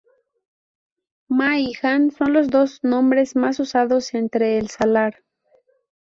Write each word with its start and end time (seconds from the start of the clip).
Ma 1.29 1.59
y 1.59 1.73
Han 1.83 2.09
son 2.09 2.33
los 2.33 2.47
dos 2.49 2.83
nombres 2.83 3.35
más 3.35 3.59
usados 3.59 4.15
entre 4.15 4.57
el 4.57 4.67
salar. 4.67 5.23